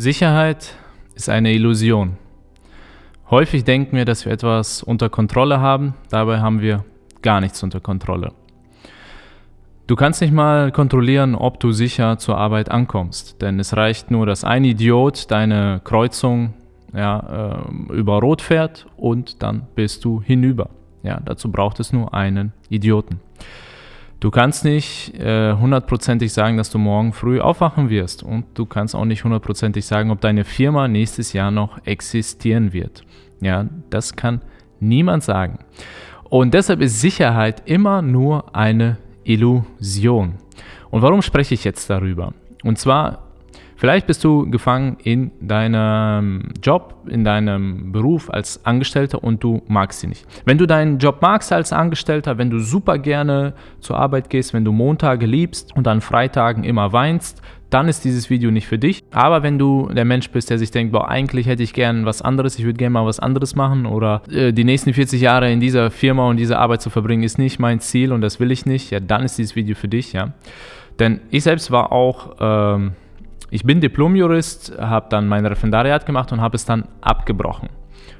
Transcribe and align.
Sicherheit 0.00 0.76
ist 1.14 1.28
eine 1.28 1.52
Illusion. 1.52 2.16
Häufig 3.28 3.64
denken 3.64 3.98
wir, 3.98 4.06
dass 4.06 4.24
wir 4.24 4.32
etwas 4.32 4.82
unter 4.82 5.10
Kontrolle 5.10 5.60
haben, 5.60 5.92
dabei 6.08 6.40
haben 6.40 6.62
wir 6.62 6.86
gar 7.20 7.42
nichts 7.42 7.62
unter 7.62 7.80
Kontrolle. 7.80 8.32
Du 9.86 9.96
kannst 9.96 10.22
nicht 10.22 10.32
mal 10.32 10.72
kontrollieren, 10.72 11.34
ob 11.34 11.60
du 11.60 11.72
sicher 11.72 12.16
zur 12.16 12.38
Arbeit 12.38 12.70
ankommst, 12.70 13.42
denn 13.42 13.60
es 13.60 13.76
reicht 13.76 14.10
nur, 14.10 14.24
dass 14.24 14.42
ein 14.42 14.64
Idiot 14.64 15.30
deine 15.30 15.82
Kreuzung 15.84 16.54
ja, 16.94 17.58
äh, 17.58 17.92
über 17.92 18.20
Rot 18.20 18.40
fährt 18.40 18.86
und 18.96 19.42
dann 19.42 19.66
bist 19.74 20.06
du 20.06 20.22
hinüber. 20.22 20.70
Ja, 21.02 21.20
dazu 21.22 21.52
braucht 21.52 21.78
es 21.78 21.92
nur 21.92 22.14
einen 22.14 22.54
Idioten. 22.70 23.20
Du 24.20 24.30
kannst 24.30 24.66
nicht 24.66 25.14
äh, 25.18 25.54
hundertprozentig 25.54 26.30
sagen, 26.30 26.58
dass 26.58 26.68
du 26.68 26.76
morgen 26.76 27.14
früh 27.14 27.40
aufwachen 27.40 27.88
wirst. 27.88 28.22
Und 28.22 28.44
du 28.52 28.66
kannst 28.66 28.94
auch 28.94 29.06
nicht 29.06 29.24
hundertprozentig 29.24 29.86
sagen, 29.86 30.10
ob 30.10 30.20
deine 30.20 30.44
Firma 30.44 30.88
nächstes 30.88 31.32
Jahr 31.32 31.50
noch 31.50 31.78
existieren 31.86 32.74
wird. 32.74 33.02
Ja, 33.40 33.66
das 33.88 34.16
kann 34.16 34.42
niemand 34.78 35.22
sagen. 35.22 35.60
Und 36.28 36.52
deshalb 36.52 36.82
ist 36.82 37.00
Sicherheit 37.00 37.62
immer 37.64 38.02
nur 38.02 38.54
eine 38.54 38.98
Illusion. 39.24 40.34
Und 40.90 41.00
warum 41.00 41.22
spreche 41.22 41.54
ich 41.54 41.64
jetzt 41.64 41.88
darüber? 41.88 42.34
Und 42.62 42.78
zwar 42.78 43.29
Vielleicht 43.80 44.06
bist 44.06 44.22
du 44.24 44.50
gefangen 44.50 44.98
in 45.04 45.30
deinem 45.40 46.50
Job, 46.62 46.96
in 47.08 47.24
deinem 47.24 47.92
Beruf 47.92 48.28
als 48.28 48.62
Angestellter 48.66 49.24
und 49.24 49.42
du 49.42 49.62
magst 49.68 50.00
sie 50.00 50.08
nicht. 50.08 50.26
Wenn 50.44 50.58
du 50.58 50.66
deinen 50.66 50.98
Job 50.98 51.22
magst 51.22 51.50
als 51.50 51.72
Angestellter, 51.72 52.36
wenn 52.36 52.50
du 52.50 52.58
super 52.58 52.98
gerne 52.98 53.54
zur 53.80 53.96
Arbeit 53.96 54.28
gehst, 54.28 54.52
wenn 54.52 54.66
du 54.66 54.72
Montage 54.72 55.24
liebst 55.24 55.74
und 55.74 55.88
an 55.88 56.02
Freitagen 56.02 56.62
immer 56.62 56.92
weinst, 56.92 57.40
dann 57.70 57.88
ist 57.88 58.04
dieses 58.04 58.28
Video 58.28 58.50
nicht 58.50 58.66
für 58.66 58.78
dich. 58.78 59.02
Aber 59.12 59.42
wenn 59.42 59.58
du 59.58 59.88
der 59.88 60.04
Mensch 60.04 60.28
bist, 60.28 60.50
der 60.50 60.58
sich 60.58 60.70
denkt, 60.70 60.92
boah, 60.92 61.08
eigentlich 61.08 61.46
hätte 61.46 61.62
ich 61.62 61.72
gern 61.72 62.04
was 62.04 62.20
anderes, 62.20 62.58
ich 62.58 62.66
würde 62.66 62.76
gerne 62.76 62.92
mal 62.92 63.06
was 63.06 63.18
anderes 63.18 63.54
machen 63.54 63.86
oder 63.86 64.20
äh, 64.30 64.52
die 64.52 64.64
nächsten 64.64 64.92
40 64.92 65.22
Jahre 65.22 65.50
in 65.50 65.58
dieser 65.58 65.90
Firma 65.90 66.28
und 66.28 66.36
dieser 66.36 66.58
Arbeit 66.58 66.82
zu 66.82 66.90
verbringen, 66.90 67.22
ist 67.22 67.38
nicht 67.38 67.58
mein 67.58 67.80
Ziel 67.80 68.12
und 68.12 68.20
das 68.20 68.40
will 68.40 68.50
ich 68.50 68.66
nicht, 68.66 68.90
ja, 68.90 69.00
dann 69.00 69.24
ist 69.24 69.38
dieses 69.38 69.56
Video 69.56 69.74
für 69.74 69.88
dich, 69.88 70.12
ja. 70.12 70.34
Denn 70.98 71.20
ich 71.30 71.44
selbst 71.44 71.70
war 71.70 71.92
auch 71.92 72.36
ähm, 72.40 72.92
ich 73.50 73.64
bin 73.64 73.80
Diplomjurist, 73.80 74.78
habe 74.78 75.06
dann 75.10 75.26
mein 75.26 75.44
Referendariat 75.44 76.06
gemacht 76.06 76.32
und 76.32 76.40
habe 76.40 76.56
es 76.56 76.64
dann 76.64 76.84
abgebrochen 77.00 77.68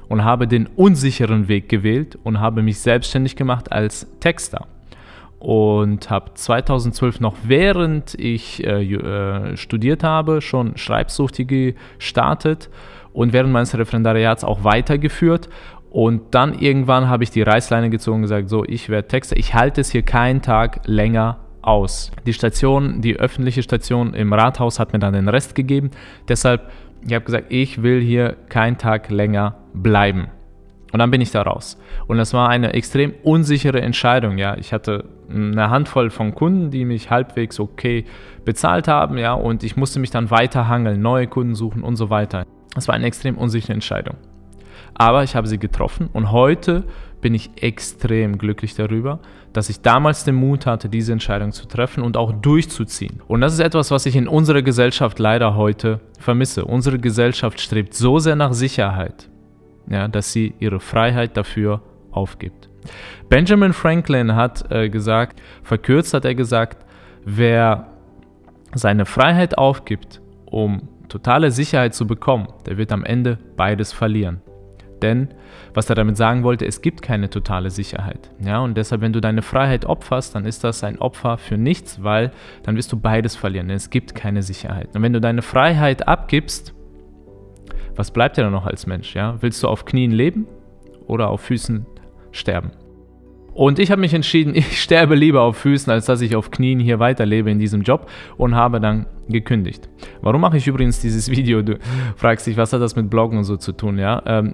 und 0.09 0.23
habe 0.23 0.47
den 0.47 0.67
unsicheren 0.67 1.47
Weg 1.47 1.69
gewählt 1.69 2.17
und 2.23 2.39
habe 2.39 2.61
mich 2.61 2.79
selbstständig 2.79 3.35
gemacht 3.35 3.71
als 3.71 4.07
Texter 4.19 4.67
und 5.39 6.09
habe 6.09 6.33
2012 6.33 7.19
noch 7.19 7.35
während 7.43 8.13
ich 8.15 8.63
äh, 8.63 8.83
äh, 8.83 9.57
studiert 9.57 10.03
habe 10.03 10.41
schon 10.41 10.77
Schreibsucht 10.77 11.41
gestartet 11.47 12.69
und 13.13 13.33
während 13.33 13.51
meines 13.51 13.75
Referendariats 13.75 14.43
auch 14.43 14.63
weitergeführt 14.63 15.49
und 15.89 16.35
dann 16.35 16.57
irgendwann 16.59 17.09
habe 17.09 17.23
ich 17.23 17.31
die 17.31 17.41
Reißleine 17.41 17.89
gezogen 17.89 18.17
und 18.17 18.21
gesagt, 18.21 18.49
so, 18.49 18.63
ich 18.63 18.87
werde 18.89 19.07
Texter, 19.07 19.35
ich 19.35 19.53
halte 19.55 19.81
es 19.81 19.91
hier 19.91 20.03
keinen 20.03 20.41
Tag 20.41 20.81
länger 20.85 21.39
aus. 21.61 22.11
Die 22.25 22.33
Station, 22.33 23.01
die 23.01 23.17
öffentliche 23.17 23.63
Station 23.63 24.13
im 24.13 24.33
Rathaus 24.33 24.79
hat 24.79 24.93
mir 24.93 24.99
dann 24.99 25.13
den 25.13 25.27
Rest 25.27 25.55
gegeben. 25.55 25.91
Deshalb, 26.27 26.71
ich 27.05 27.13
habe 27.13 27.25
gesagt, 27.25 27.47
ich 27.49 27.81
will 27.83 28.01
hier 28.01 28.35
keinen 28.49 28.77
Tag 28.77 29.09
länger 29.09 29.55
bleiben. 29.73 30.27
Und 30.91 30.99
dann 30.99 31.09
bin 31.09 31.21
ich 31.21 31.31
da 31.31 31.41
raus. 31.41 31.77
Und 32.07 32.17
das 32.17 32.33
war 32.33 32.49
eine 32.49 32.73
extrem 32.73 33.13
unsichere 33.23 33.81
Entscheidung. 33.81 34.37
Ja, 34.37 34.57
ich 34.57 34.73
hatte 34.73 35.05
eine 35.29 35.69
Handvoll 35.69 36.09
von 36.09 36.35
Kunden, 36.35 36.69
die 36.69 36.83
mich 36.83 37.09
halbwegs 37.09 37.59
okay 37.59 38.03
bezahlt 38.43 38.87
haben. 38.89 39.17
Ja, 39.17 39.33
und 39.33 39.63
ich 39.63 39.77
musste 39.77 39.99
mich 39.99 40.11
dann 40.11 40.31
weiter 40.31 40.67
hangeln, 40.67 41.01
neue 41.01 41.27
Kunden 41.27 41.55
suchen 41.55 41.83
und 41.83 41.95
so 41.95 42.09
weiter. 42.09 42.45
Das 42.75 42.87
war 42.87 42.95
eine 42.95 43.05
extrem 43.05 43.37
unsichere 43.37 43.73
Entscheidung. 43.73 44.15
Aber 44.93 45.23
ich 45.23 45.35
habe 45.35 45.47
sie 45.47 45.57
getroffen 45.57 46.09
und 46.11 46.31
heute 46.31 46.83
bin 47.21 47.33
ich 47.33 47.51
extrem 47.61 48.37
glücklich 48.37 48.75
darüber, 48.75 49.19
dass 49.53 49.69
ich 49.69 49.81
damals 49.81 50.23
den 50.23 50.35
Mut 50.35 50.65
hatte, 50.65 50.89
diese 50.89 51.11
Entscheidung 51.11 51.51
zu 51.51 51.67
treffen 51.67 52.03
und 52.03 52.17
auch 52.17 52.31
durchzuziehen. 52.31 53.21
Und 53.27 53.41
das 53.41 53.53
ist 53.53 53.59
etwas, 53.59 53.91
was 53.91 54.05
ich 54.05 54.15
in 54.15 54.27
unserer 54.27 54.61
Gesellschaft 54.61 55.19
leider 55.19 55.55
heute 55.55 55.99
vermisse. 56.19 56.65
Unsere 56.65 56.99
Gesellschaft 56.99 57.59
strebt 57.59 57.93
so 57.93 58.19
sehr 58.19 58.35
nach 58.35 58.53
Sicherheit, 58.53 59.29
ja, 59.89 60.07
dass 60.07 60.31
sie 60.31 60.53
ihre 60.59 60.79
Freiheit 60.79 61.37
dafür 61.37 61.81
aufgibt. 62.11 62.69
Benjamin 63.29 63.73
Franklin 63.73 64.35
hat 64.35 64.71
äh, 64.71 64.89
gesagt, 64.89 65.41
verkürzt 65.63 66.13
hat 66.13 66.25
er 66.25 66.35
gesagt, 66.35 66.85
wer 67.23 67.87
seine 68.73 69.05
Freiheit 69.05 69.57
aufgibt, 69.57 70.21
um 70.45 70.89
totale 71.07 71.51
Sicherheit 71.51 71.93
zu 71.93 72.07
bekommen, 72.07 72.47
der 72.65 72.77
wird 72.77 72.91
am 72.91 73.03
Ende 73.03 73.37
beides 73.57 73.91
verlieren. 73.93 74.41
Denn 75.01 75.29
was 75.73 75.89
er 75.89 75.95
damit 75.95 76.17
sagen 76.17 76.43
wollte, 76.43 76.65
es 76.65 76.81
gibt 76.81 77.01
keine 77.01 77.29
totale 77.29 77.69
Sicherheit. 77.69 78.29
Ja, 78.43 78.59
und 78.59 78.75
deshalb, 78.75 79.01
wenn 79.01 79.13
du 79.13 79.21
deine 79.21 79.41
Freiheit 79.41 79.85
opferst, 79.85 80.35
dann 80.35 80.45
ist 80.45 80.63
das 80.63 80.83
ein 80.83 80.99
Opfer 80.99 81.37
für 81.37 81.57
nichts, 81.57 82.03
weil 82.03 82.31
dann 82.63 82.75
wirst 82.75 82.91
du 82.91 82.99
beides 82.99 83.35
verlieren, 83.35 83.67
denn 83.67 83.77
es 83.77 83.89
gibt 83.89 84.15
keine 84.15 84.43
Sicherheit. 84.43 84.89
Und 84.93 85.01
wenn 85.01 85.13
du 85.13 85.21
deine 85.21 85.41
Freiheit 85.41 86.07
abgibst, 86.07 86.73
was 87.95 88.11
bleibt 88.11 88.37
dir 88.37 88.43
dann 88.43 88.51
noch 88.51 88.65
als 88.65 88.85
Mensch? 88.85 89.15
Ja? 89.15 89.37
Willst 89.41 89.61
du 89.63 89.67
auf 89.67 89.85
Knien 89.85 90.11
leben 90.11 90.47
oder 91.07 91.29
auf 91.29 91.41
Füßen 91.41 91.85
sterben? 92.31 92.71
Und 93.53 93.79
ich 93.79 93.91
habe 93.91 94.01
mich 94.01 94.13
entschieden, 94.13 94.55
ich 94.55 94.81
sterbe 94.81 95.15
lieber 95.15 95.41
auf 95.41 95.57
Füßen, 95.57 95.91
als 95.91 96.05
dass 96.05 96.21
ich 96.21 96.35
auf 96.35 96.51
Knien 96.51 96.79
hier 96.79 96.99
weiterlebe 96.99 97.51
in 97.51 97.59
diesem 97.59 97.81
Job 97.81 98.09
und 98.37 98.55
habe 98.55 98.79
dann 98.79 99.07
gekündigt. 99.27 99.89
Warum 100.21 100.41
mache 100.41 100.57
ich 100.57 100.67
übrigens 100.67 100.99
dieses 100.99 101.29
Video? 101.31 101.61
Du 101.61 101.77
fragst 102.15 102.47
dich, 102.47 102.57
was 102.57 102.73
hat 102.73 102.81
das 102.81 102.95
mit 102.95 103.09
Bloggen 103.09 103.37
und 103.37 103.43
so 103.43 103.57
zu 103.57 103.71
tun? 103.73 103.97
Ja? 103.97 104.21
Ähm, 104.25 104.53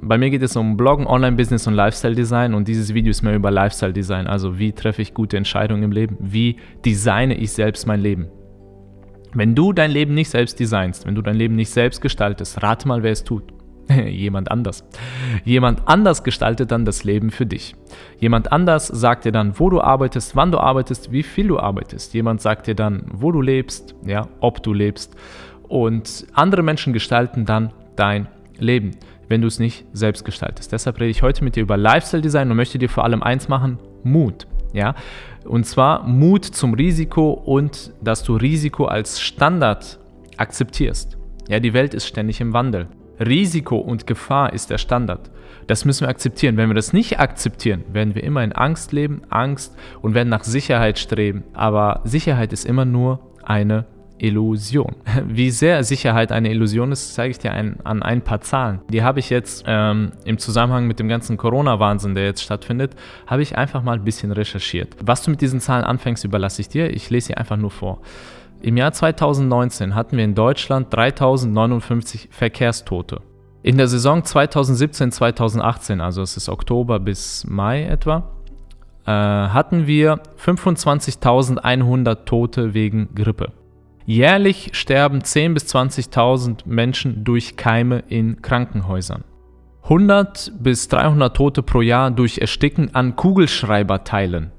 bei 0.00 0.18
mir 0.18 0.30
geht 0.30 0.42
es 0.42 0.56
um 0.56 0.76
Bloggen, 0.76 1.06
Online-Business 1.06 1.66
und 1.66 1.74
Lifestyle-Design 1.74 2.54
und 2.54 2.68
dieses 2.68 2.94
Video 2.94 3.10
ist 3.10 3.22
mehr 3.22 3.34
über 3.34 3.50
Lifestyle-Design. 3.50 4.26
Also 4.26 4.58
wie 4.58 4.72
treffe 4.72 5.02
ich 5.02 5.14
gute 5.14 5.36
Entscheidungen 5.36 5.82
im 5.82 5.92
Leben? 5.92 6.16
Wie 6.20 6.56
designe 6.84 7.34
ich 7.34 7.52
selbst 7.52 7.86
mein 7.86 8.00
Leben? 8.00 8.28
Wenn 9.36 9.56
du 9.56 9.72
dein 9.72 9.90
Leben 9.90 10.14
nicht 10.14 10.30
selbst 10.30 10.60
designst, 10.60 11.06
wenn 11.06 11.16
du 11.16 11.22
dein 11.22 11.34
Leben 11.34 11.56
nicht 11.56 11.70
selbst 11.70 12.00
gestaltest, 12.00 12.62
rate 12.62 12.86
mal, 12.86 13.02
wer 13.02 13.10
es 13.10 13.24
tut. 13.24 13.42
Jemand 14.06 14.50
anders. 14.50 14.84
Jemand 15.44 15.82
anders 15.86 16.24
gestaltet 16.24 16.70
dann 16.70 16.84
das 16.84 17.04
Leben 17.04 17.30
für 17.30 17.46
dich. 17.46 17.74
Jemand 18.18 18.52
anders 18.52 18.86
sagt 18.88 19.24
dir 19.24 19.32
dann, 19.32 19.58
wo 19.58 19.70
du 19.70 19.80
arbeitest, 19.80 20.36
wann 20.36 20.50
du 20.50 20.58
arbeitest, 20.58 21.12
wie 21.12 21.22
viel 21.22 21.48
du 21.48 21.58
arbeitest. 21.58 22.14
Jemand 22.14 22.40
sagt 22.40 22.66
dir 22.66 22.74
dann, 22.74 23.04
wo 23.12 23.32
du 23.32 23.40
lebst, 23.40 23.94
ja, 24.06 24.28
ob 24.40 24.62
du 24.62 24.72
lebst. 24.72 25.14
Und 25.68 26.26
andere 26.32 26.62
Menschen 26.62 26.92
gestalten 26.92 27.44
dann 27.44 27.72
dein 27.96 28.28
Leben, 28.58 28.92
wenn 29.28 29.40
du 29.40 29.48
es 29.48 29.58
nicht 29.58 29.86
selbst 29.92 30.24
gestaltest. 30.24 30.72
Deshalb 30.72 31.00
rede 31.00 31.10
ich 31.10 31.22
heute 31.22 31.44
mit 31.44 31.56
dir 31.56 31.62
über 31.62 31.76
Lifestyle 31.76 32.22
Design 32.22 32.50
und 32.50 32.56
möchte 32.56 32.78
dir 32.78 32.88
vor 32.88 33.04
allem 33.04 33.22
eins 33.22 33.48
machen: 33.48 33.78
Mut. 34.02 34.46
Ja, 34.72 34.94
und 35.44 35.66
zwar 35.66 36.02
Mut 36.02 36.44
zum 36.44 36.74
Risiko 36.74 37.30
und 37.32 37.92
dass 38.02 38.24
du 38.24 38.34
Risiko 38.34 38.86
als 38.86 39.20
Standard 39.20 40.00
akzeptierst. 40.36 41.16
Ja, 41.48 41.60
die 41.60 41.74
Welt 41.74 41.94
ist 41.94 42.06
ständig 42.06 42.40
im 42.40 42.52
Wandel. 42.52 42.88
Risiko 43.18 43.76
und 43.76 44.06
Gefahr 44.06 44.52
ist 44.52 44.70
der 44.70 44.78
Standard. 44.78 45.30
Das 45.66 45.84
müssen 45.84 46.02
wir 46.02 46.08
akzeptieren. 46.08 46.56
Wenn 46.56 46.68
wir 46.68 46.74
das 46.74 46.92
nicht 46.92 47.18
akzeptieren, 47.20 47.84
werden 47.92 48.14
wir 48.14 48.24
immer 48.24 48.44
in 48.44 48.52
Angst 48.52 48.92
leben, 48.92 49.22
Angst 49.30 49.74
und 50.02 50.14
werden 50.14 50.28
nach 50.28 50.44
Sicherheit 50.44 50.98
streben. 50.98 51.44
Aber 51.54 52.00
Sicherheit 52.04 52.52
ist 52.52 52.66
immer 52.66 52.84
nur 52.84 53.20
eine 53.42 53.86
Illusion. 54.18 54.96
Wie 55.26 55.50
sehr 55.50 55.82
Sicherheit 55.84 56.32
eine 56.32 56.50
Illusion 56.50 56.92
ist, 56.92 57.14
zeige 57.14 57.30
ich 57.30 57.38
dir 57.38 57.52
ein, 57.52 57.78
an 57.84 58.02
ein 58.02 58.22
paar 58.22 58.40
Zahlen. 58.40 58.80
Die 58.90 59.02
habe 59.02 59.20
ich 59.20 59.30
jetzt 59.30 59.64
ähm, 59.66 60.12
im 60.24 60.38
Zusammenhang 60.38 60.86
mit 60.86 60.98
dem 60.98 61.08
ganzen 61.08 61.36
Corona-Wahnsinn, 61.36 62.14
der 62.14 62.24
jetzt 62.24 62.42
stattfindet, 62.42 62.94
habe 63.26 63.42
ich 63.42 63.56
einfach 63.56 63.82
mal 63.82 63.96
ein 63.96 64.04
bisschen 64.04 64.32
recherchiert. 64.32 64.96
Was 65.04 65.22
du 65.22 65.30
mit 65.30 65.40
diesen 65.40 65.60
Zahlen 65.60 65.84
anfängst, 65.84 66.24
überlasse 66.24 66.60
ich 66.60 66.68
dir. 66.68 66.90
Ich 66.90 67.10
lese 67.10 67.28
sie 67.28 67.36
einfach 67.36 67.56
nur 67.56 67.70
vor. 67.70 68.00
Im 68.64 68.78
Jahr 68.78 68.92
2019 68.92 69.94
hatten 69.94 70.16
wir 70.16 70.24
in 70.24 70.34
Deutschland 70.34 70.86
3059 70.90 72.28
Verkehrstote. 72.30 73.20
In 73.62 73.76
der 73.76 73.88
Saison 73.88 74.22
2017-2018, 74.22 76.00
also 76.00 76.22
es 76.22 76.38
ist 76.38 76.48
Oktober 76.48 76.98
bis 76.98 77.44
Mai 77.46 77.84
etwa, 77.84 78.30
äh, 79.04 79.10
hatten 79.10 79.86
wir 79.86 80.18
25.100 80.42 82.24
Tote 82.24 82.72
wegen 82.72 83.14
Grippe. 83.14 83.52
Jährlich 84.06 84.70
sterben 84.72 85.18
10.000 85.18 85.52
bis 85.52 85.66
20.000 85.66 86.60
Menschen 86.64 87.22
durch 87.22 87.58
Keime 87.58 88.02
in 88.08 88.40
Krankenhäusern. 88.40 89.24
100 89.82 90.52
bis 90.58 90.88
300 90.88 91.36
Tote 91.36 91.62
pro 91.62 91.82
Jahr 91.82 92.10
durch 92.10 92.38
Ersticken 92.38 92.94
an 92.94 93.14
Kugelschreiberteilen. 93.14 94.52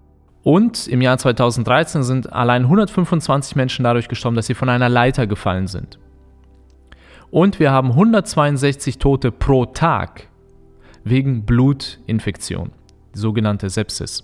Und 0.45 0.87
im 0.87 1.01
Jahr 1.01 1.17
2013 1.17 2.03
sind 2.03 2.31
allein 2.31 2.65
125 2.65 3.55
Menschen 3.55 3.83
dadurch 3.83 4.07
gestorben, 4.07 4.35
dass 4.35 4.45
sie 4.45 4.53
von 4.53 4.69
einer 4.69 4.89
Leiter 4.89 5.25
gefallen 5.25 5.65
sind. 5.65 5.97
Und 7.31 7.59
wir 7.59 7.71
haben 7.71 7.89
162 7.89 8.99
Tote 8.99 9.31
pro 9.31 9.65
Tag 9.65 10.27
wegen 11.03 11.47
Blutinfektion, 11.47 12.69
die 13.15 13.17
sogenannte 13.17 13.71
Sepsis. 13.71 14.23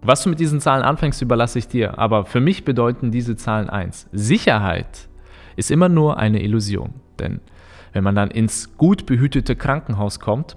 Was 0.00 0.22
du 0.22 0.30
mit 0.30 0.40
diesen 0.40 0.62
Zahlen 0.62 0.82
anfängst, 0.82 1.20
überlasse 1.20 1.58
ich 1.58 1.68
dir. 1.68 1.98
Aber 1.98 2.24
für 2.24 2.40
mich 2.40 2.64
bedeuten 2.64 3.10
diese 3.10 3.36
Zahlen 3.36 3.68
eins. 3.68 4.08
Sicherheit 4.12 5.10
ist 5.56 5.70
immer 5.70 5.90
nur 5.90 6.16
eine 6.16 6.42
Illusion. 6.42 6.94
Denn 7.18 7.40
wenn 7.92 8.02
man 8.02 8.14
dann 8.14 8.30
ins 8.30 8.78
gut 8.78 9.04
behütete 9.04 9.56
Krankenhaus 9.56 10.20
kommt, 10.20 10.56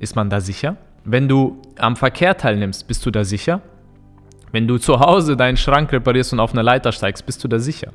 ist 0.00 0.16
man 0.16 0.28
da 0.28 0.40
sicher. 0.40 0.76
Wenn 1.04 1.28
du 1.28 1.62
am 1.78 1.94
Verkehr 1.94 2.36
teilnimmst, 2.36 2.88
bist 2.88 3.06
du 3.06 3.12
da 3.12 3.22
sicher. 3.22 3.62
Wenn 4.52 4.66
du 4.66 4.78
zu 4.78 5.00
Hause 5.00 5.36
deinen 5.36 5.56
Schrank 5.56 5.92
reparierst 5.92 6.32
und 6.32 6.40
auf 6.40 6.52
eine 6.52 6.62
Leiter 6.62 6.92
steigst, 6.92 7.26
bist 7.26 7.42
du 7.44 7.48
da 7.48 7.58
sicher. 7.58 7.92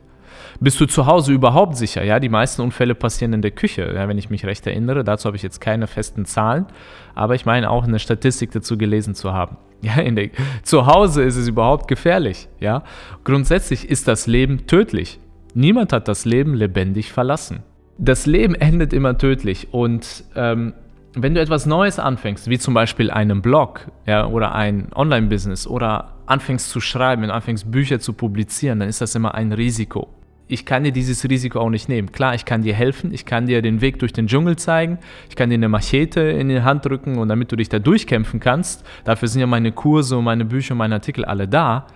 Bist 0.60 0.80
du 0.80 0.86
zu 0.86 1.06
Hause 1.06 1.34
überhaupt 1.34 1.76
sicher? 1.76 2.04
Ja, 2.04 2.20
die 2.20 2.30
meisten 2.30 2.62
Unfälle 2.62 2.96
passieren 2.96 3.34
in 3.34 3.42
der 3.42 3.52
Küche, 3.52 3.92
ja, 3.94 4.08
wenn 4.08 4.18
ich 4.18 4.30
mich 4.30 4.46
recht 4.46 4.66
erinnere. 4.68 5.04
Dazu 5.04 5.26
habe 5.26 5.36
ich 5.36 5.44
jetzt 5.44 5.60
keine 5.60 5.88
festen 5.88 6.26
Zahlen, 6.26 6.68
aber 7.16 7.36
ich 7.36 7.46
meine 7.46 7.70
auch 7.70 7.84
eine 7.84 8.00
Statistik 8.00 8.52
dazu 8.52 8.78
gelesen 8.78 9.16
zu 9.16 9.34
haben. 9.34 9.58
Ja, 9.84 10.02
der, 10.02 10.30
zu 10.62 10.88
Hause 10.88 11.24
ist 11.24 11.36
es 11.36 11.50
überhaupt 11.50 11.90
gefährlich. 11.90 12.48
Ja, 12.62 12.84
grundsätzlich 13.26 13.90
ist 13.90 14.08
das 14.08 14.28
Leben 14.28 14.66
tödlich. 14.66 15.20
Niemand 15.56 15.92
hat 15.92 16.08
das 16.08 16.24
Leben 16.24 16.54
lebendig 16.54 17.12
verlassen. 17.12 17.64
Das 17.98 18.26
Leben 18.26 18.56
endet 18.56 18.94
immer 18.94 19.18
tödlich 19.18 19.74
und 19.74 20.24
ähm, 20.38 20.72
wenn 21.16 21.36
du 21.36 21.42
etwas 21.42 21.66
Neues 21.66 22.00
anfängst, 22.00 22.50
wie 22.50 22.58
zum 22.58 22.74
Beispiel 22.74 23.12
einen 23.12 23.42
Blog 23.42 23.92
ja, 24.06 24.26
oder 24.26 24.56
ein 24.56 24.88
Online-Business 24.96 25.68
oder 25.68 26.13
anfängst 26.26 26.70
zu 26.70 26.80
schreiben, 26.82 27.22
wenn 27.22 27.30
du 27.30 27.36
anfängst 27.36 27.72
Bücher 27.72 28.00
zu 28.00 28.14
publizieren, 28.14 28.80
dann 28.80 28.90
ist 28.90 29.02
das 29.02 29.16
immer 29.16 29.36
ein 29.36 29.52
Risiko. 29.52 30.10
Ich 30.48 30.66
kann 30.66 30.84
dir 30.84 30.92
dieses 30.92 31.28
Risiko 31.30 31.60
auch 31.60 31.70
nicht 31.70 31.90
nehmen. 31.90 32.12
Klar, 32.12 32.36
ich 32.36 32.46
kann 32.46 32.62
dir 32.62 32.74
helfen, 32.74 33.14
ich 33.14 33.26
kann 33.26 33.48
dir 33.48 33.62
den 33.62 33.82
Weg 33.82 34.00
durch 34.00 34.14
den 34.14 34.28
Dschungel 34.28 34.58
zeigen, 34.58 35.00
ich 35.30 35.36
kann 35.36 35.50
dir 35.50 35.56
eine 35.56 35.70
Machete 35.70 36.22
in 36.22 36.50
die 36.50 36.62
Hand 36.62 36.86
drücken 36.86 37.18
und 37.18 37.30
damit 37.30 37.52
du 37.52 37.56
dich 37.56 37.70
da 37.70 37.80
durchkämpfen 37.80 38.40
kannst, 38.40 38.86
dafür 39.04 39.28
sind 39.28 39.42
ja 39.42 39.48
meine 39.48 39.72
Kurse 39.72 40.18
und 40.18 40.26
meine 40.26 40.46
Bücher 40.46 40.74
und 40.74 40.80
meine 40.80 40.96
Artikel 40.96 41.26
alle 41.26 41.48
da. 41.48 41.88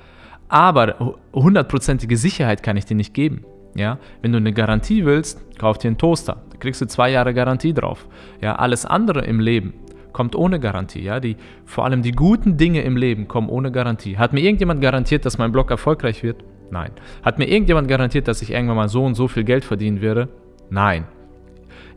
Aber 0.50 1.18
hundertprozentige 1.34 2.16
Sicherheit 2.16 2.64
kann 2.64 2.78
ich 2.78 2.86
dir 2.86 2.96
nicht 2.96 3.14
geben. 3.14 3.44
Ja, 3.76 4.00
wenn 4.22 4.32
du 4.32 4.38
eine 4.38 4.54
Garantie 4.54 5.06
willst, 5.06 5.40
kauf 5.60 5.78
dir 5.78 5.90
einen 5.90 5.98
Toaster. 5.98 6.42
Da 6.50 6.58
kriegst 6.58 6.82
du 6.82 6.88
zwei 6.88 7.12
Jahre 7.12 7.34
Garantie 7.34 7.74
drauf. 7.74 8.08
Ja, 8.42 8.56
alles 8.56 8.86
andere 8.86 9.26
im 9.26 9.40
Leben 9.40 9.74
kommt 10.18 10.36
ohne 10.36 10.60
Garantie. 10.60 11.04
Ja, 11.04 11.20
die, 11.20 11.36
vor 11.64 11.86
allem 11.86 12.02
die 12.02 12.12
guten 12.12 12.58
Dinge 12.58 12.82
im 12.82 12.98
Leben 12.98 13.28
kommen 13.28 13.50
ohne 13.50 13.72
Garantie. 13.72 14.18
Hat 14.18 14.34
mir 14.34 14.40
irgendjemand 14.40 14.82
garantiert, 14.82 15.26
dass 15.26 15.38
mein 15.38 15.52
Blog 15.52 15.70
erfolgreich 15.70 16.24
wird? 16.24 16.44
Nein. 16.72 16.90
Hat 17.22 17.38
mir 17.38 17.48
irgendjemand 17.48 17.88
garantiert, 17.88 18.28
dass 18.28 18.42
ich 18.42 18.50
irgendwann 18.50 18.78
mal 18.78 18.90
so 18.90 19.06
und 19.06 19.14
so 19.14 19.28
viel 19.28 19.44
Geld 19.44 19.64
verdienen 19.64 20.02
werde? 20.02 20.30
Nein. 20.72 21.06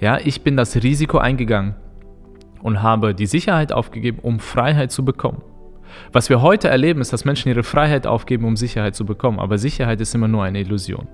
Ja, 0.01 0.19
ich 0.23 0.43
bin 0.43 0.55
das 0.59 0.77
Risiko 0.77 1.17
eingegangen 1.17 1.77
und 2.63 2.83
habe 2.83 3.15
die 3.15 3.25
Sicherheit 3.25 3.73
aufgegeben, 3.73 4.19
um 4.21 4.39
Freiheit 4.39 4.93
zu 4.93 5.03
bekommen. 5.03 5.41
Was 6.13 6.29
wir 6.29 6.43
heute 6.43 6.69
erleben, 6.69 7.01
ist, 7.01 7.15
dass 7.15 7.25
Menschen 7.25 7.49
ihre 7.49 7.63
Freiheit 7.63 8.07
aufgeben, 8.07 8.45
um 8.45 8.57
Sicherheit 8.57 8.95
zu 8.95 9.07
bekommen. 9.07 9.41
Aber 9.41 9.57
Sicherheit 9.57 9.99
ist 10.03 10.15
immer 10.15 10.29
nur 10.29 10.45
eine 10.45 10.61
Illusion. 10.61 11.09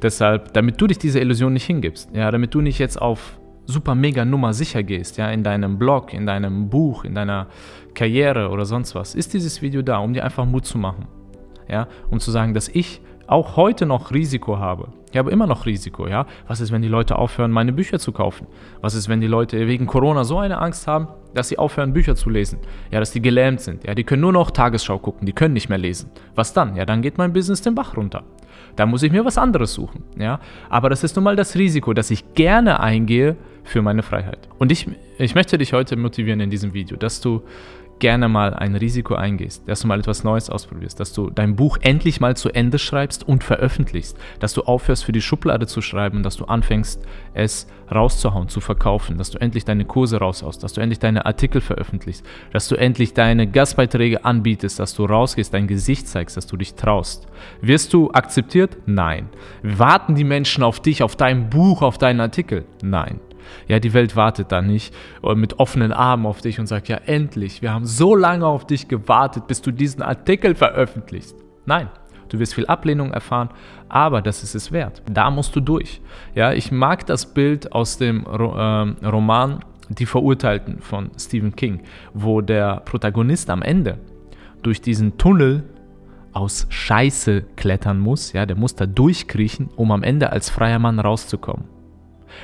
Deshalb, 0.00 0.54
damit 0.54 0.80
du 0.80 0.86
dich 0.86 0.96
dieser 0.96 1.20
Illusion 1.20 1.52
nicht 1.52 1.66
hingibst, 1.66 2.08
ja, 2.14 2.30
damit 2.30 2.54
du 2.54 2.62
nicht 2.62 2.78
jetzt 2.78 2.98
auf 3.02 3.38
super 3.68 3.94
mega 3.94 4.24
Nummer 4.24 4.54
sicher 4.54 4.82
gehst, 4.82 5.18
ja, 5.18 5.30
in 5.30 5.44
deinem 5.44 5.78
Blog, 5.78 6.14
in 6.14 6.26
deinem 6.26 6.70
Buch, 6.70 7.04
in 7.04 7.14
deiner 7.14 7.48
Karriere 7.94 8.48
oder 8.48 8.64
sonst 8.64 8.94
was, 8.94 9.14
ist 9.14 9.34
dieses 9.34 9.60
Video 9.60 9.82
da, 9.82 9.98
um 9.98 10.14
dir 10.14 10.24
einfach 10.24 10.46
Mut 10.46 10.64
zu 10.64 10.78
machen. 10.78 11.06
Ja, 11.68 11.86
um 12.10 12.18
zu 12.18 12.30
sagen, 12.30 12.54
dass 12.54 12.68
ich 12.68 13.02
auch 13.26 13.56
heute 13.56 13.84
noch 13.84 14.10
Risiko 14.10 14.58
habe. 14.58 14.88
Ich 15.12 15.18
habe 15.18 15.30
immer 15.30 15.46
noch 15.46 15.66
Risiko, 15.66 16.08
ja. 16.08 16.24
Was 16.46 16.60
ist, 16.60 16.72
wenn 16.72 16.80
die 16.80 16.88
Leute 16.88 17.16
aufhören, 17.16 17.50
meine 17.50 17.74
Bücher 17.74 17.98
zu 17.98 18.10
kaufen? 18.10 18.46
Was 18.80 18.94
ist, 18.94 19.10
wenn 19.10 19.20
die 19.20 19.26
Leute 19.26 19.66
wegen 19.66 19.86
Corona 19.86 20.24
so 20.24 20.38
eine 20.38 20.58
Angst 20.62 20.86
haben, 20.86 21.08
dass 21.34 21.48
sie 21.48 21.58
aufhören, 21.58 21.92
Bücher 21.92 22.16
zu 22.16 22.30
lesen? 22.30 22.58
Ja, 22.90 23.00
dass 23.00 23.12
die 23.12 23.20
gelähmt 23.20 23.60
sind. 23.60 23.84
Ja, 23.84 23.94
die 23.94 24.04
können 24.04 24.22
nur 24.22 24.32
noch 24.32 24.50
Tagesschau 24.50 24.98
gucken, 24.98 25.26
die 25.26 25.34
können 25.34 25.52
nicht 25.52 25.68
mehr 25.68 25.76
lesen. 25.76 26.10
Was 26.34 26.54
dann? 26.54 26.74
Ja, 26.74 26.86
dann 26.86 27.02
geht 27.02 27.18
mein 27.18 27.34
Business 27.34 27.60
den 27.60 27.74
Bach 27.74 27.98
runter. 27.98 28.24
Da 28.76 28.86
muss 28.86 29.02
ich 29.02 29.12
mir 29.12 29.24
was 29.24 29.38
anderes 29.38 29.74
suchen. 29.74 30.04
Ja? 30.18 30.40
Aber 30.68 30.90
das 30.90 31.04
ist 31.04 31.16
nun 31.16 31.24
mal 31.24 31.36
das 31.36 31.54
Risiko, 31.54 31.92
das 31.92 32.10
ich 32.10 32.34
gerne 32.34 32.80
eingehe 32.80 33.36
für 33.64 33.82
meine 33.82 34.02
Freiheit. 34.02 34.48
Und 34.58 34.72
ich, 34.72 34.88
ich 35.18 35.34
möchte 35.34 35.58
dich 35.58 35.72
heute 35.72 35.96
motivieren 35.96 36.40
in 36.40 36.50
diesem 36.50 36.74
Video, 36.74 36.96
dass 36.96 37.20
du 37.20 37.42
gerne 37.98 38.28
mal 38.28 38.54
ein 38.54 38.74
Risiko 38.74 39.14
eingehst, 39.14 39.68
dass 39.68 39.80
du 39.80 39.88
mal 39.88 39.98
etwas 39.98 40.24
Neues 40.24 40.50
ausprobierst, 40.50 40.98
dass 41.00 41.12
du 41.12 41.30
dein 41.30 41.56
Buch 41.56 41.78
endlich 41.80 42.20
mal 42.20 42.36
zu 42.36 42.50
Ende 42.50 42.78
schreibst 42.78 43.26
und 43.26 43.44
veröffentlichst, 43.44 44.16
dass 44.40 44.54
du 44.54 44.62
aufhörst 44.62 45.04
für 45.04 45.12
die 45.12 45.20
Schublade 45.20 45.66
zu 45.66 45.80
schreiben 45.80 46.18
und 46.18 46.22
dass 46.22 46.36
du 46.36 46.44
anfängst 46.44 47.02
es 47.34 47.66
rauszuhauen, 47.90 48.48
zu 48.48 48.60
verkaufen, 48.60 49.18
dass 49.18 49.30
du 49.30 49.38
endlich 49.38 49.64
deine 49.64 49.84
Kurse 49.84 50.18
raushaust, 50.18 50.62
dass 50.62 50.72
du 50.74 50.80
endlich 50.80 50.98
deine 50.98 51.26
Artikel 51.26 51.60
veröffentlichst, 51.60 52.24
dass 52.52 52.68
du 52.68 52.76
endlich 52.76 53.14
deine 53.14 53.46
Gastbeiträge 53.46 54.24
anbietest, 54.24 54.78
dass 54.78 54.94
du 54.94 55.04
rausgehst, 55.04 55.54
dein 55.54 55.66
Gesicht 55.66 56.08
zeigst, 56.08 56.36
dass 56.36 56.46
du 56.46 56.56
dich 56.56 56.74
traust. 56.74 57.26
Wirst 57.60 57.92
du 57.92 58.10
akzeptiert? 58.10 58.76
Nein. 58.86 59.28
Warten 59.62 60.14
die 60.14 60.24
Menschen 60.24 60.62
auf 60.62 60.80
dich, 60.80 61.02
auf 61.02 61.16
dein 61.16 61.50
Buch, 61.50 61.82
auf 61.82 61.98
deinen 61.98 62.20
Artikel? 62.20 62.64
Nein. 62.82 63.20
Ja, 63.66 63.78
die 63.78 63.92
Welt 63.92 64.16
wartet 64.16 64.52
da 64.52 64.62
nicht 64.62 64.94
mit 65.34 65.58
offenen 65.58 65.92
Armen 65.92 66.26
auf 66.26 66.40
dich 66.40 66.60
und 66.60 66.66
sagt, 66.66 66.88
ja, 66.88 66.96
endlich, 67.06 67.62
wir 67.62 67.72
haben 67.72 67.86
so 67.86 68.14
lange 68.14 68.46
auf 68.46 68.66
dich 68.66 68.88
gewartet, 68.88 69.46
bis 69.46 69.62
du 69.62 69.70
diesen 69.70 70.02
Artikel 70.02 70.54
veröffentlichst. 70.54 71.36
Nein, 71.66 71.88
du 72.28 72.38
wirst 72.38 72.54
viel 72.54 72.66
Ablehnung 72.66 73.12
erfahren, 73.12 73.50
aber 73.88 74.22
das 74.22 74.42
ist 74.42 74.54
es 74.54 74.72
wert. 74.72 75.02
Da 75.10 75.30
musst 75.30 75.54
du 75.54 75.60
durch. 75.60 76.00
Ja, 76.34 76.52
ich 76.52 76.72
mag 76.72 77.06
das 77.06 77.32
Bild 77.34 77.72
aus 77.72 77.98
dem 77.98 78.24
äh, 78.24 79.06
Roman 79.06 79.60
Die 79.90 80.06
Verurteilten 80.06 80.80
von 80.80 81.10
Stephen 81.18 81.56
King, 81.56 81.80
wo 82.12 82.42
der 82.42 82.80
Protagonist 82.84 83.48
am 83.48 83.62
Ende 83.62 83.98
durch 84.62 84.82
diesen 84.82 85.16
Tunnel 85.16 85.64
aus 86.32 86.66
Scheiße 86.68 87.42
klettern 87.56 87.98
muss, 87.98 88.32
ja, 88.32 88.46
der 88.46 88.56
muss 88.56 88.74
da 88.74 88.86
durchkriechen, 88.86 89.70
um 89.76 89.90
am 89.90 90.02
Ende 90.02 90.30
als 90.30 90.50
freier 90.50 90.78
Mann 90.78 91.00
rauszukommen. 91.00 91.64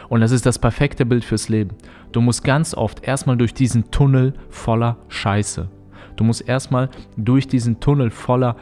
Und 0.08 0.20
das 0.20 0.30
ist 0.30 0.46
das 0.46 0.58
perfekte 0.58 1.06
Bild 1.06 1.24
fürs 1.24 1.48
Leben. 1.48 1.70
Du 2.12 2.20
musst 2.20 2.44
ganz 2.44 2.74
oft 2.74 3.06
erstmal 3.06 3.36
durch 3.36 3.54
diesen 3.54 3.90
Tunnel 3.90 4.34
voller 4.50 4.96
Scheiße. 5.08 5.68
Du 6.16 6.24
musst 6.24 6.48
erstmal 6.48 6.90
durch 7.16 7.48
diesen 7.48 7.80
Tunnel 7.80 8.10
voller 8.10 8.56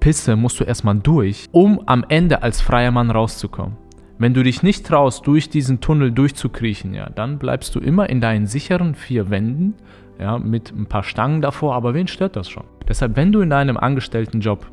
Pisse, 0.00 0.36
musst 0.36 0.60
du 0.60 0.64
erstmal 0.64 0.96
durch, 0.96 1.48
um 1.52 1.82
am 1.86 2.04
Ende 2.08 2.42
als 2.42 2.60
freier 2.60 2.90
Mann 2.90 3.10
rauszukommen. 3.10 3.76
Wenn 4.18 4.32
du 4.32 4.42
dich 4.42 4.62
nicht 4.62 4.86
traust, 4.86 5.26
durch 5.26 5.50
diesen 5.50 5.80
Tunnel 5.80 6.10
durchzukriechen, 6.10 6.94
ja, 6.94 7.10
dann 7.10 7.38
bleibst 7.38 7.74
du 7.74 7.80
immer 7.80 8.08
in 8.08 8.20
deinen 8.20 8.46
sicheren 8.46 8.94
vier 8.94 9.28
Wänden, 9.28 9.74
ja, 10.18 10.38
mit 10.38 10.72
ein 10.72 10.86
paar 10.86 11.02
Stangen 11.02 11.42
davor, 11.42 11.74
aber 11.74 11.92
wen 11.92 12.08
stört 12.08 12.36
das 12.36 12.48
schon? 12.48 12.64
Deshalb, 12.88 13.16
wenn 13.16 13.32
du 13.32 13.40
in 13.40 13.50
deinem 13.50 13.76
Angestelltenjob 13.76 14.66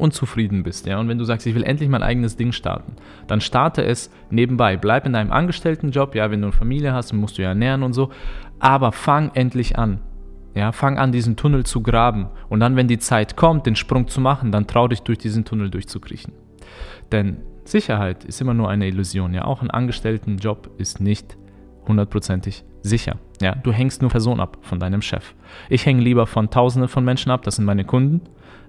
unzufrieden 0.00 0.62
bist, 0.62 0.86
ja, 0.86 0.98
und 0.98 1.08
wenn 1.08 1.18
du 1.18 1.24
sagst, 1.24 1.46
ich 1.46 1.54
will 1.54 1.62
endlich 1.62 1.88
mein 1.88 2.02
eigenes 2.02 2.36
Ding 2.36 2.52
starten, 2.52 2.96
dann 3.26 3.40
starte 3.40 3.84
es 3.84 4.10
nebenbei. 4.30 4.76
Bleib 4.76 5.06
in 5.06 5.12
deinem 5.12 5.30
Angestelltenjob, 5.30 6.14
ja, 6.14 6.30
wenn 6.30 6.40
du 6.40 6.48
eine 6.48 6.56
Familie 6.56 6.92
hast, 6.92 7.12
musst 7.12 7.38
du 7.38 7.42
ja 7.42 7.50
ernähren 7.50 7.82
und 7.82 7.92
so, 7.92 8.10
aber 8.58 8.92
fang 8.92 9.30
endlich 9.34 9.78
an. 9.78 10.00
Ja, 10.54 10.72
fang 10.72 10.98
an, 10.98 11.12
diesen 11.12 11.36
Tunnel 11.36 11.64
zu 11.64 11.80
graben. 11.80 12.26
Und 12.48 12.58
dann, 12.58 12.74
wenn 12.74 12.88
die 12.88 12.98
Zeit 12.98 13.36
kommt, 13.36 13.66
den 13.66 13.76
Sprung 13.76 14.08
zu 14.08 14.20
machen, 14.20 14.50
dann 14.50 14.66
trau 14.66 14.88
dich 14.88 15.02
durch 15.02 15.18
diesen 15.18 15.44
Tunnel 15.44 15.70
durchzukriechen. 15.70 16.32
Denn 17.12 17.36
Sicherheit 17.64 18.24
ist 18.24 18.40
immer 18.40 18.54
nur 18.54 18.68
eine 18.68 18.88
Illusion. 18.88 19.32
Ja, 19.32 19.44
auch 19.44 19.62
ein 19.62 19.70
Angestelltenjob 19.70 20.70
ist 20.78 21.00
nicht 21.00 21.36
hundertprozentig 21.90 22.64
sicher. 22.82 23.16
Ja, 23.42 23.54
du 23.54 23.72
hängst 23.72 24.00
nur 24.00 24.10
Personen 24.10 24.40
ab 24.40 24.56
von 24.62 24.80
deinem 24.80 25.02
Chef. 25.02 25.34
Ich 25.68 25.84
hänge 25.84 26.02
lieber 26.02 26.26
von 26.26 26.48
Tausenden 26.50 26.88
von 26.88 27.04
Menschen 27.04 27.30
ab, 27.30 27.42
das 27.42 27.56
sind 27.56 27.66
meine 27.66 27.84
Kunden 27.84 28.22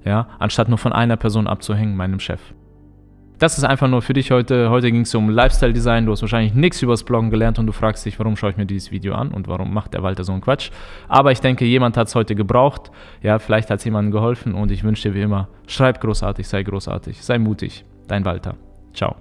ja, 0.06 0.28
anstatt 0.40 0.70
nur 0.70 0.78
von 0.78 0.94
einer 0.94 1.18
Person 1.18 1.48
abzuhängen, 1.48 1.96
meinem 1.96 2.20
Chef. 2.20 2.42
Das 3.38 3.58
ist 3.58 3.64
einfach 3.64 3.88
nur 3.88 4.04
für 4.04 4.14
dich 4.14 4.30
heute. 4.30 4.70
Heute 4.70 4.92
ging 4.92 5.02
es 5.02 5.16
um 5.16 5.28
Lifestyle 5.28 5.74
Design. 5.74 6.06
Du 6.06 6.12
hast 6.12 6.22
wahrscheinlich 6.22 6.54
nichts 6.54 6.80
übers 6.84 7.04
Bloggen 7.04 7.32
gelernt 7.32 7.58
und 7.58 7.66
du 7.66 7.72
fragst 7.72 8.06
dich, 8.06 8.20
warum 8.20 8.36
schaue 8.36 8.52
ich 8.52 8.58
mir 8.58 8.68
dieses 8.68 8.92
Video 8.92 9.16
an 9.16 9.32
und 9.32 9.48
warum 9.48 9.74
macht 9.74 9.96
der 9.96 10.04
Walter 10.04 10.24
so 10.24 10.32
einen 10.32 10.42
Quatsch. 10.42 10.70
Aber 11.08 11.32
ich 11.32 11.40
denke, 11.40 11.66
jemand 11.66 11.98
hat 11.98 12.08
es 12.08 12.14
heute 12.14 12.36
gebraucht. 12.36 12.92
Ja, 13.24 13.40
vielleicht 13.40 13.72
hat 13.72 13.80
es 13.80 13.86
jemandem 13.86 14.12
geholfen 14.12 14.54
und 14.54 14.70
ich 14.70 14.84
wünsche 14.84 15.10
dir 15.10 15.16
wie 15.16 15.24
immer, 15.24 15.48
schreib 15.66 16.00
großartig, 16.02 16.48
sei 16.48 16.62
großartig, 16.62 17.24
sei 17.24 17.40
mutig. 17.40 17.84
Dein 18.08 18.26
Walter. 18.26 18.58
Ciao. 18.94 19.16